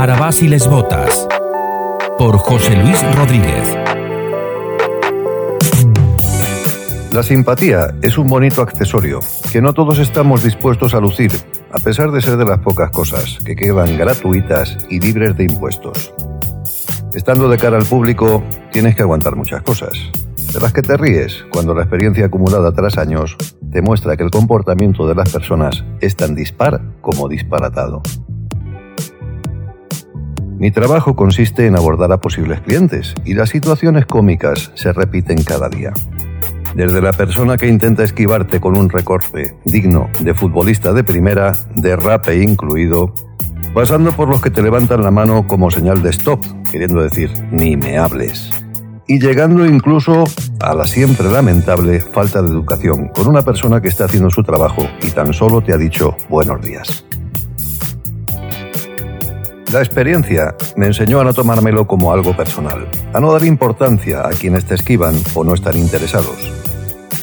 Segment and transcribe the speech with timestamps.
[0.00, 1.28] Arabás y les Botas.
[2.16, 3.76] Por José Luis Rodríguez.
[7.12, 9.20] La simpatía es un bonito accesorio
[9.52, 11.32] que no todos estamos dispuestos a lucir,
[11.70, 16.14] a pesar de ser de las pocas cosas que quedan gratuitas y libres de impuestos.
[17.12, 18.42] Estando de cara al público,
[18.72, 19.92] tienes que aguantar muchas cosas,
[20.50, 23.36] de las que te ríes cuando la experiencia acumulada tras años
[23.70, 28.00] te muestra que el comportamiento de las personas es tan dispar como disparatado.
[30.60, 35.70] Mi trabajo consiste en abordar a posibles clientes y las situaciones cómicas se repiten cada
[35.70, 35.90] día.
[36.74, 41.96] Desde la persona que intenta esquivarte con un recorte digno de futbolista de primera, de
[41.96, 43.14] rape incluido,
[43.72, 47.78] pasando por los que te levantan la mano como señal de stop, queriendo decir, ni
[47.78, 48.50] me hables.
[49.06, 50.24] Y llegando incluso
[50.60, 54.86] a la siempre lamentable falta de educación con una persona que está haciendo su trabajo
[55.00, 57.06] y tan solo te ha dicho buenos días.
[59.72, 64.30] La experiencia me enseñó a no tomármelo como algo personal, a no dar importancia a
[64.30, 66.52] quienes te esquivan o no están interesados,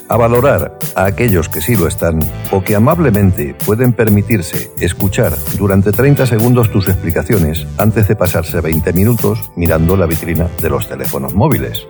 [0.08, 2.20] a valorar a aquellos que sí lo están
[2.52, 8.94] o que amablemente pueden permitirse escuchar durante 30 segundos tus explicaciones antes de pasarse 20
[8.94, 11.86] minutos mirando la vitrina de los teléfonos móviles.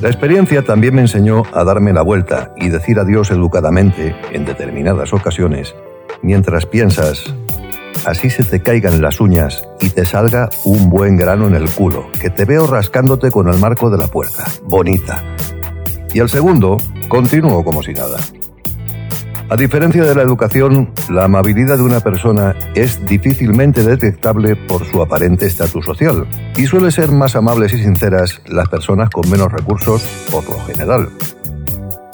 [0.00, 5.12] La experiencia también me enseñó a darme la vuelta y decir adiós educadamente en determinadas
[5.12, 5.72] ocasiones
[6.20, 7.32] mientras piensas
[8.04, 12.10] así se te caigan las uñas y te salga un buen grano en el culo,
[12.20, 14.44] que te veo rascándote con el marco de la puerta.
[14.64, 15.22] Bonita.
[16.12, 16.76] Y el segundo,
[17.08, 18.18] continúo como si nada.
[19.50, 25.02] A diferencia de la educación, la amabilidad de una persona es difícilmente detectable por su
[25.02, 30.02] aparente estatus social y suele ser más amables y sinceras las personas con menos recursos
[30.30, 31.10] por lo general.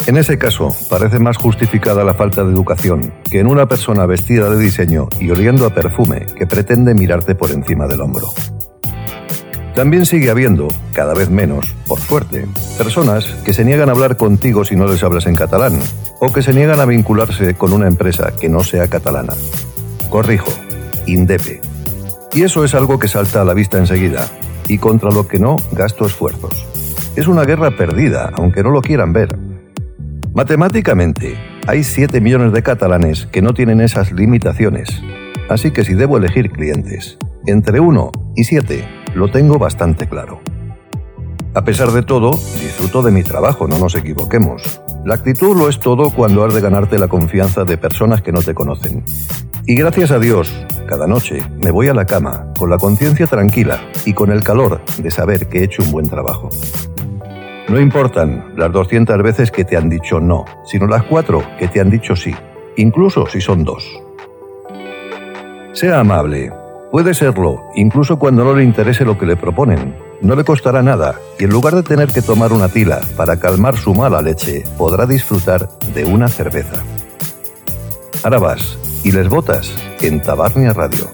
[0.06, 4.48] En ese caso, parece más justificada la falta de educación que en una persona vestida
[4.48, 8.28] de diseño y oliendo a perfume que pretende mirarte por encima del hombro.
[9.75, 14.65] También sigue habiendo, cada vez menos, por suerte, personas que se niegan a hablar contigo
[14.65, 15.78] si no les hablas en catalán,
[16.19, 19.34] o que se niegan a vincularse con una empresa que no sea catalana.
[20.09, 20.53] Corrijo,
[21.06, 21.61] INDEPE.
[22.32, 24.28] Y eso es algo que salta a la vista enseguida,
[24.67, 26.67] y contra lo que no gasto esfuerzos.
[27.17, 29.50] Es una guerra perdida, aunque no lo quieran ver.
[30.33, 31.37] Matemáticamente,
[31.67, 35.03] hay 7 millones de catalanes que no tienen esas limitaciones,
[35.49, 40.41] así que si debo elegir clientes, entre 1 y 7, lo tengo bastante claro.
[41.53, 44.81] A pesar de todo, disfruto de mi trabajo, no nos equivoquemos.
[45.05, 48.41] La actitud lo es todo cuando has de ganarte la confianza de personas que no
[48.41, 49.03] te conocen.
[49.67, 50.53] Y gracias a Dios,
[50.89, 54.81] cada noche me voy a la cama con la conciencia tranquila y con el calor
[55.03, 56.51] de saber que he hecho un buen trabajo.
[57.70, 61.81] No importan las 200 veces que te han dicho no, sino las cuatro que te
[61.81, 62.34] han dicho sí,
[62.76, 63.84] incluso si son dos.
[65.72, 66.53] Sea amable,
[66.91, 69.97] puede serlo, incluso cuando no le interese lo que le proponen.
[70.20, 73.76] No le costará nada y en lugar de tener que tomar una tila para calmar
[73.76, 76.82] su mala leche, podrá disfrutar de una cerveza.
[78.25, 81.08] Ahora vas y les botas en Tabarnia Radio.